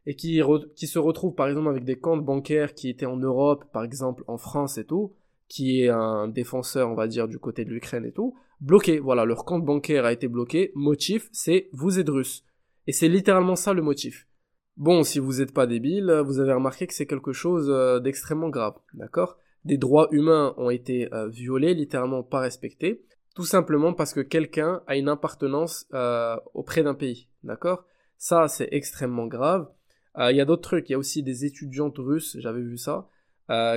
[0.09, 0.41] et qui
[0.75, 4.25] qui se retrouvent par exemple avec des comptes bancaires qui étaient en Europe, par exemple
[4.27, 5.13] en France et tout,
[5.49, 9.01] qui est un défenseur, on va dire, du côté de l'Ukraine et tout, bloqué.
[9.01, 10.73] Voilà, leur compte bancaire a été bloqué.
[10.75, 12.43] Motif, c'est vous êtes russe.
[12.87, 14.27] Et c'est littéralement ça le motif.
[14.79, 18.49] Bon, si vous n'êtes pas débile, vous avez remarqué que c'est quelque chose euh, d'extrêmement
[18.49, 19.37] grave, d'accord?
[19.67, 24.81] Des droits humains ont été euh, violés, littéralement pas respectés, tout simplement parce que quelqu'un
[24.87, 27.85] a une appartenance euh, auprès d'un pays, d'accord?
[28.17, 29.69] Ça, c'est extrêmement grave.
[30.17, 33.09] Il y a d'autres trucs, il y a aussi des étudiantes russes, j'avais vu ça,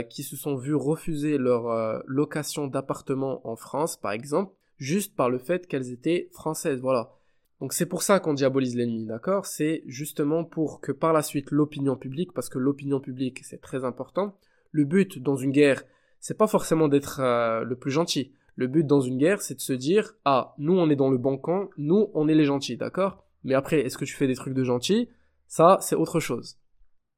[0.10, 5.38] qui se sont vues refuser leur location d'appartement en France, par exemple, juste par le
[5.38, 7.12] fait qu'elles étaient françaises, voilà.
[7.60, 9.46] Donc c'est pour ça qu'on diabolise l'ennemi, d'accord?
[9.46, 13.86] C'est justement pour que par la suite l'opinion publique, parce que l'opinion publique c'est très
[13.86, 14.36] important,
[14.72, 15.84] le but dans une guerre,
[16.20, 18.32] c'est pas forcément d'être euh, le plus gentil.
[18.56, 21.20] Le but dans une guerre, c'est de se dire ah nous on est dans le
[21.20, 23.24] bon camp, nous on est les gentils, d'accord?
[23.44, 25.10] Mais après est-ce que tu fais des trucs de gentils?
[25.52, 26.58] Ça c'est autre chose.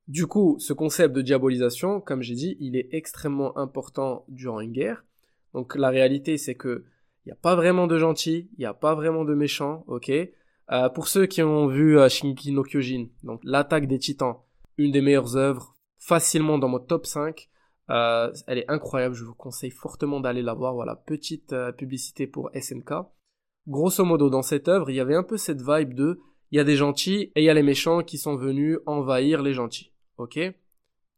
[0.08, 4.72] Du coup, ce concept de diabolisation, comme j'ai dit, il est extrêmement important durant une
[4.72, 5.06] guerre.
[5.54, 6.84] Donc la réalité c'est que
[7.26, 10.10] il n'y a pas vraiment de gentils, il n'y a pas vraiment de méchants, ok?
[10.10, 14.38] Euh, pour ceux qui ont vu euh, no Kyojin, donc l'attaque des titans,
[14.78, 17.50] une des meilleures œuvres, facilement dans mon top 5.
[17.92, 20.74] Euh, elle est incroyable, je vous conseille fortement d'aller la voir.
[20.74, 22.94] Voilà, petite euh, publicité pour SNK.
[23.68, 26.20] Grosso modo, dans cette œuvre, il y avait un peu cette vibe de
[26.54, 29.42] il y a des gentils et il y a les méchants qui sont venus envahir
[29.42, 29.92] les gentils.
[30.20, 30.40] Ok?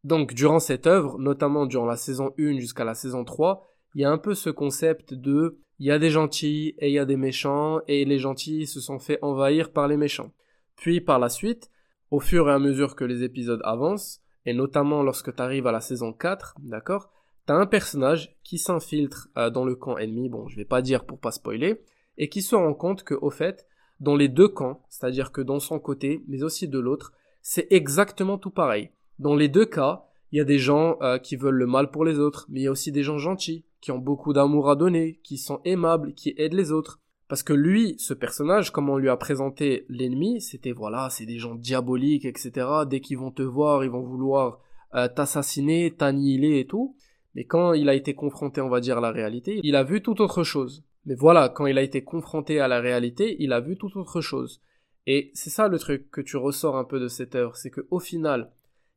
[0.06, 3.62] Donc, durant cette œuvre, notamment durant la saison 1 jusqu'à la saison 3,
[3.96, 6.94] il y a un peu ce concept de il y a des gentils et il
[6.94, 10.32] y a des méchants et les gentils se sont fait envahir par les méchants.
[10.78, 11.70] Puis par la suite,
[12.12, 15.74] au fur et à mesure que les épisodes avancent, et notamment lorsque tu arrives à
[15.74, 17.12] la saison 4, d'accord,
[17.46, 21.06] t'as un personnage qui s'infiltre euh, dans le camp ennemi, bon je vais pas dire
[21.06, 21.84] pour pas spoiler,
[22.18, 23.68] et qui se rend compte que au fait,
[24.00, 28.38] dans les deux camps, c'est-à-dire que dans son côté, mais aussi de l'autre, c'est exactement
[28.38, 28.92] tout pareil.
[29.20, 32.04] Dans les deux cas, il y a des gens euh, qui veulent le mal pour
[32.04, 34.76] les autres, mais il y a aussi des gens gentils, qui ont beaucoup d'amour à
[34.76, 37.00] donner, qui sont aimables, qui aident les autres.
[37.28, 41.40] Parce que lui, ce personnage, comme on lui a présenté l'ennemi, c'était voilà, c'est des
[41.40, 42.68] gens diaboliques, etc.
[42.88, 44.60] Dès qu'ils vont te voir, ils vont vouloir
[44.94, 46.96] euh, t'assassiner, t'annihiler et tout.
[47.34, 50.02] Mais quand il a été confronté, on va dire, à la réalité, il a vu
[50.02, 50.84] tout autre chose.
[51.06, 54.22] Mais voilà, quand il a été confronté à la réalité, il a vu tout autre
[54.22, 54.62] chose.
[55.08, 57.86] Et c'est ça le truc que tu ressors un peu de cette œuvre, c'est que
[57.92, 58.52] au final,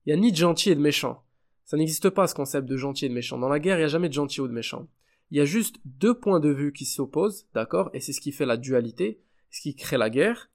[0.07, 1.23] il y a ni de gentil et de méchant.
[1.64, 3.37] Ça n'existe pas ce concept de gentil et de méchant.
[3.37, 4.88] Dans la guerre, il n'y a jamais de gentil ou de méchant.
[5.31, 7.90] Il y a juste deux points de vue qui s'opposent, d'accord?
[7.92, 10.49] Et c'est ce qui fait la dualité, ce qui crée la guerre.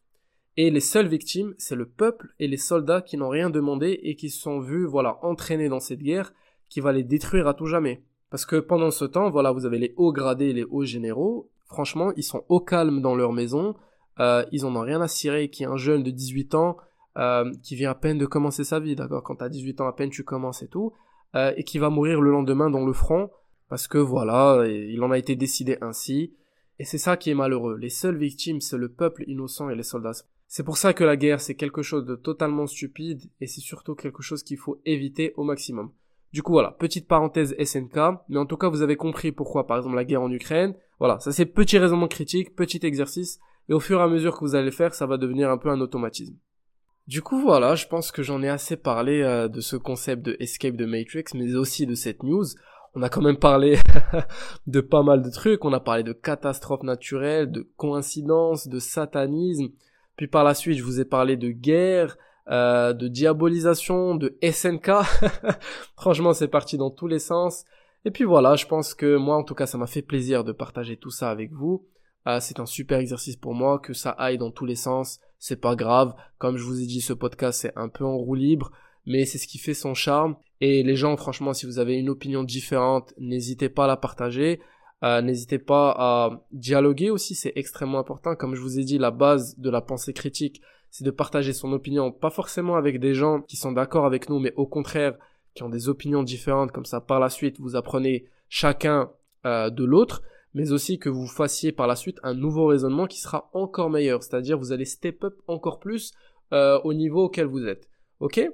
[0.57, 4.15] Et les seules victimes, c'est le peuple et les soldats qui n'ont rien demandé et
[4.15, 6.33] qui se sont vus, voilà, entraînés dans cette guerre
[6.69, 8.03] qui va les détruire à tout jamais.
[8.33, 11.51] Parce que pendant ce temps, voilà, vous avez les hauts gradés et les hauts généraux.
[11.67, 13.75] Franchement, ils sont au calme dans leur maison.
[14.19, 16.77] Euh, ils en ont rien à cirer qu'il y ait un jeune de 18 ans
[17.15, 19.21] euh, qui vient à peine de commencer sa vie, d'accord?
[19.21, 20.93] Quand t'as 18 ans à peine, tu commences et tout.
[21.35, 23.29] Euh, et qui va mourir le lendemain dans le front
[23.69, 26.33] parce que voilà, il en a été décidé ainsi.
[26.79, 27.77] Et c'est ça qui est malheureux.
[27.77, 30.23] Les seules victimes, c'est le peuple innocent et les soldats.
[30.47, 33.93] C'est pour ça que la guerre, c'est quelque chose de totalement stupide et c'est surtout
[33.93, 35.91] quelque chose qu'il faut éviter au maximum.
[36.33, 39.77] Du coup, voilà, petite parenthèse SNK, mais en tout cas, vous avez compris pourquoi, par
[39.77, 40.73] exemple, la guerre en Ukraine.
[40.99, 44.43] Voilà, ça c'est petit raisonnement critique, petit exercice, et au fur et à mesure que
[44.43, 46.35] vous allez le faire, ça va devenir un peu un automatisme.
[47.07, 50.35] Du coup, voilà, je pense que j'en ai assez parlé euh, de ce concept de
[50.39, 52.45] escape de Matrix, mais aussi de cette news
[52.95, 53.79] on a quand même parlé
[54.67, 55.65] de pas mal de trucs.
[55.65, 59.69] On a parlé de catastrophes naturelles, de coïncidences, de satanisme.
[60.15, 62.17] Puis par la suite, je vous ai parlé de guerre,
[62.49, 64.91] euh, de diabolisation, de SNK.
[65.97, 67.63] Franchement, c'est parti dans tous les sens.
[68.05, 70.51] Et puis voilà, je pense que moi, en tout cas, ça m'a fait plaisir de
[70.51, 71.85] partager tout ça avec vous.
[72.27, 75.19] Euh, c'est un super exercice pour moi, que ça aille dans tous les sens.
[75.39, 76.13] C'est pas grave.
[76.37, 78.71] Comme je vous ai dit, ce podcast, c'est un peu en roue libre
[79.05, 80.35] mais c'est ce qui fait son charme.
[80.61, 84.61] Et les gens, franchement, si vous avez une opinion différente, n'hésitez pas à la partager.
[85.03, 88.35] Euh, n'hésitez pas à dialoguer aussi, c'est extrêmement important.
[88.35, 90.61] Comme je vous ai dit, la base de la pensée critique,
[90.93, 94.37] c'est de partager son opinion, pas forcément avec des gens qui sont d'accord avec nous,
[94.37, 95.17] mais au contraire,
[95.55, 96.71] qui ont des opinions différentes.
[96.71, 99.09] Comme ça, par la suite, vous apprenez chacun
[99.47, 100.21] euh, de l'autre,
[100.53, 104.21] mais aussi que vous fassiez par la suite un nouveau raisonnement qui sera encore meilleur.
[104.21, 106.13] C'est-à-dire, vous allez step up encore plus
[106.53, 107.89] euh, au niveau auquel vous êtes.
[108.19, 108.47] Ok?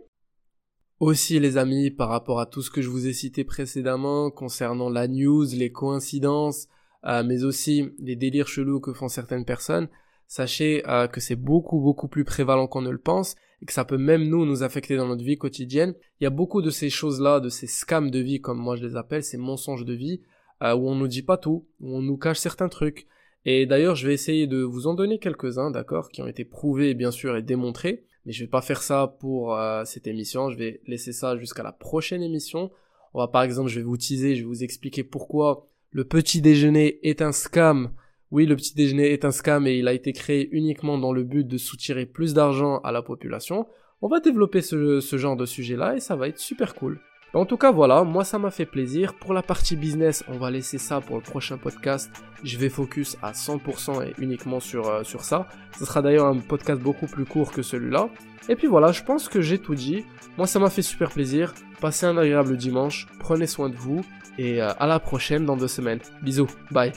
[1.02, 4.90] Aussi les amis par rapport à tout ce que je vous ai cité précédemment concernant
[4.90, 6.70] la news, les coïncidences,
[7.04, 9.90] euh, mais aussi les délires chelous que font certaines personnes,
[10.30, 13.84] sachez euh, que c'est beaucoup beaucoup plus prévalent qu'on ne le pense et que ça
[13.84, 15.94] peut même nous nous affecter dans notre vie quotidienne.
[16.22, 18.86] Il y a beaucoup de ces choses-là, de ces scams de vie comme moi je
[18.86, 20.22] les appelle, ces mensonges de vie
[20.64, 23.06] euh, où on nous dit pas tout, où on nous cache certains trucs.
[23.44, 26.94] Et d'ailleurs, je vais essayer de vous en donner quelques-uns, d'accord, qui ont été prouvés
[26.94, 30.58] bien sûr et démontrés mais je vais pas faire ça pour euh, cette émission, je
[30.58, 32.72] vais laisser ça jusqu'à la prochaine émission.
[33.14, 36.42] On va par exemple, je vais vous teaser, je vais vous expliquer pourquoi le petit
[36.42, 37.92] déjeuner est un scam.
[38.32, 41.24] Oui, le petit déjeuner est un scam et il a été créé uniquement dans le
[41.24, 43.66] but de soutirer plus d'argent à la population.
[44.02, 47.00] On va développer ce, genre de sujet-là et ça va être super cool.
[47.34, 49.16] En tout cas, voilà, moi ça m'a fait plaisir.
[49.16, 52.12] Pour la partie business, on va laisser ça pour le prochain podcast.
[52.44, 55.48] Je vais focus à 100% et uniquement sur, euh, sur ça.
[55.78, 58.10] Ce sera d'ailleurs un podcast beaucoup plus court que celui-là.
[58.48, 60.06] Et puis voilà, je pense que j'ai tout dit.
[60.38, 61.54] Moi ça m'a fait super plaisir.
[61.82, 63.08] Passez un agréable dimanche.
[63.20, 64.04] Prenez soin de vous.
[64.38, 66.00] Et euh, à la prochaine dans deux semaines.
[66.24, 66.48] Bisous.
[66.72, 66.94] Bye.